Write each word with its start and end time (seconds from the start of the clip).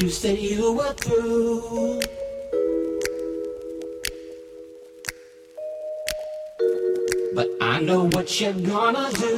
You 0.00 0.10
said 0.10 0.38
you 0.38 0.74
were 0.74 0.92
through. 0.92 2.00
But 7.34 7.48
I 7.60 7.80
know 7.80 8.08
what 8.12 8.40
you're 8.40 8.52
gonna 8.52 9.10
do. 9.14 9.37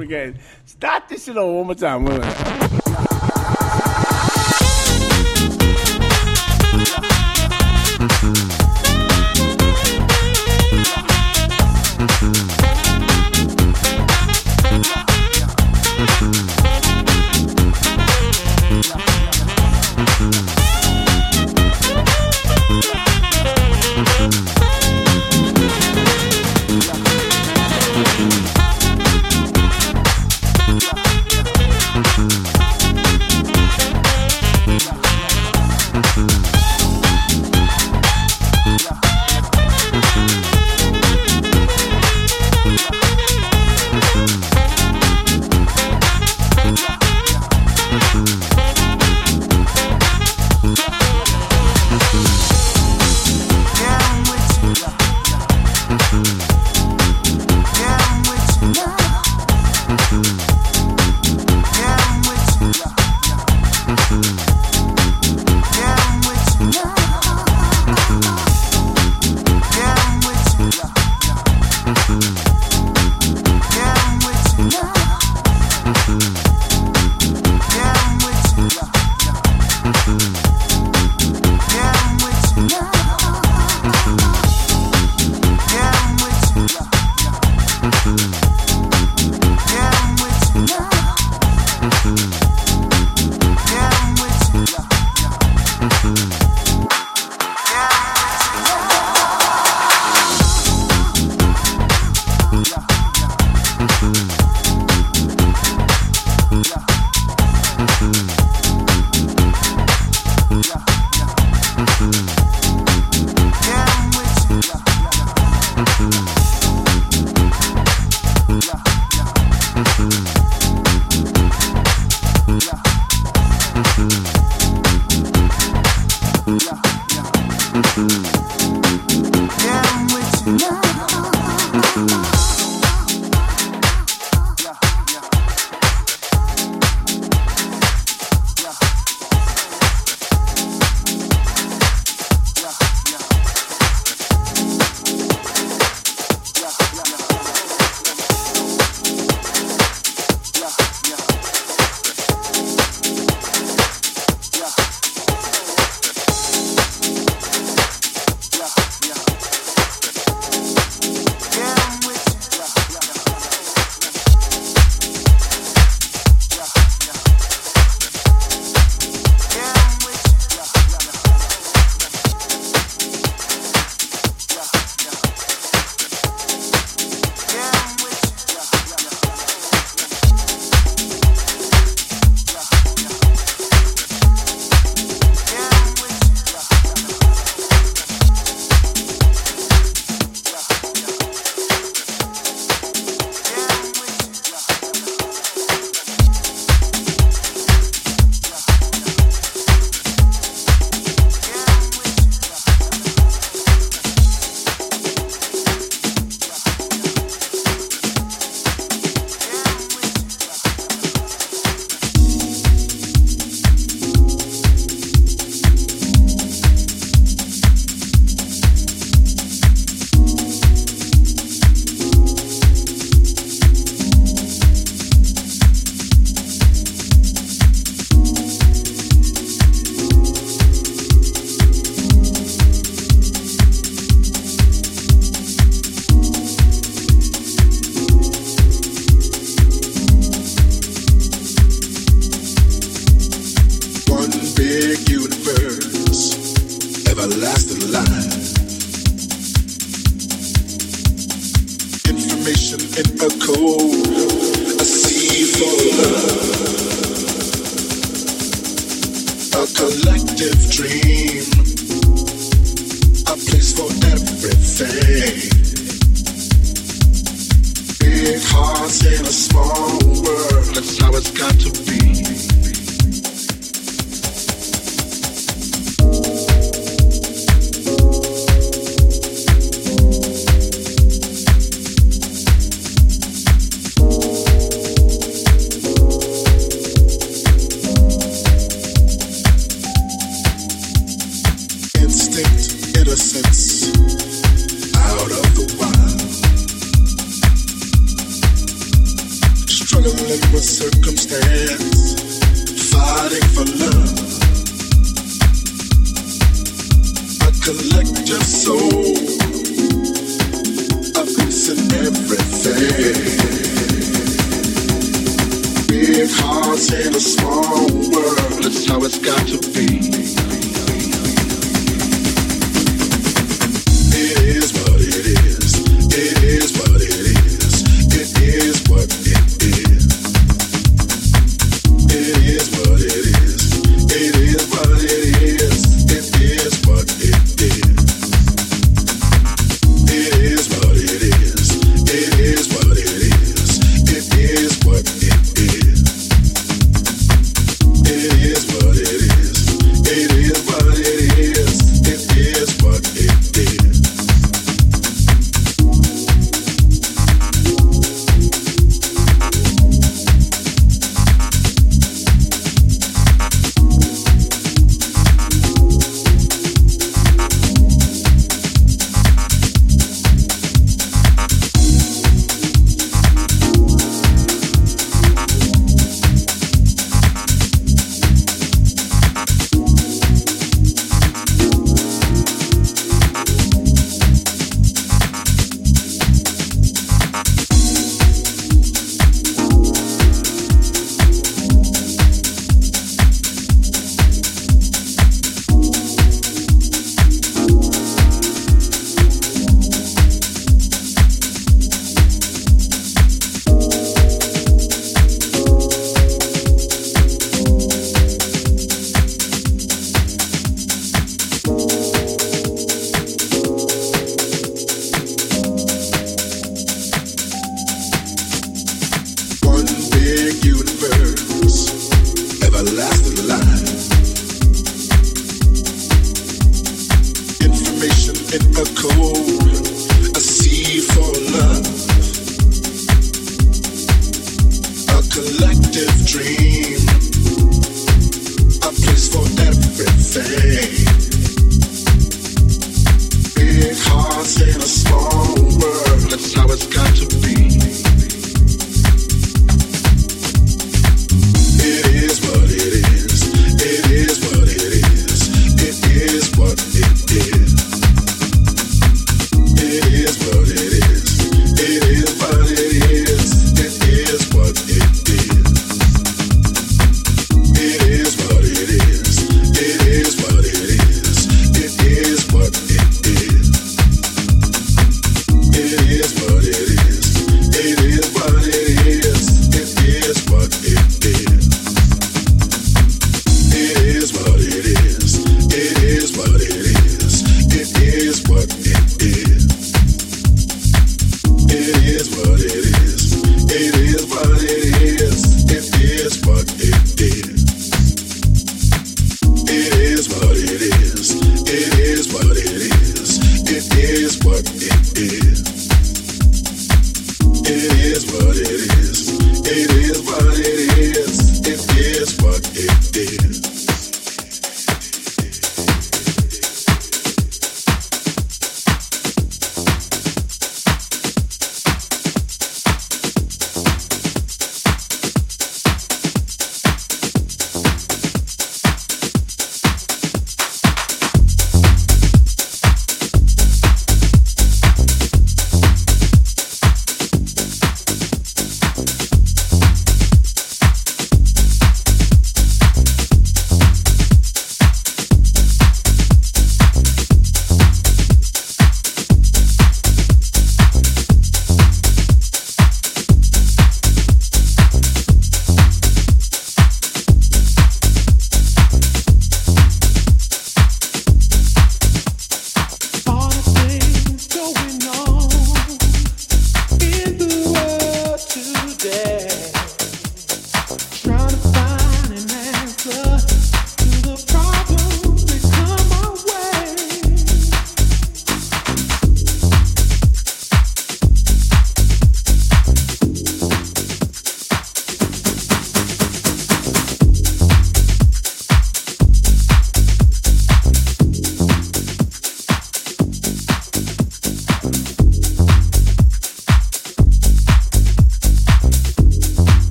forgetting. 0.00 0.38
Start 0.64 1.08
this 1.08 1.24
shit 1.24 1.36
over 1.36 1.52
one 1.58 1.66
more 1.66 1.74
time. 1.74 2.04
Wait 2.04 2.22
a. 2.22 2.49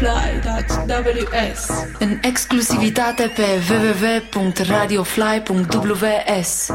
radiofly.ws. 0.00 1.68
În 1.98 2.18
exclusivitate 2.22 3.32
pe 3.34 3.42
www.radiofly.ws. 3.70 6.70